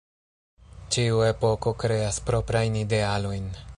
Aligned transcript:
Ĉiu 0.95 1.21
epoko 1.27 1.73
kreas 1.83 2.21
proprajn 2.31 2.79
idealojn. 2.85 3.47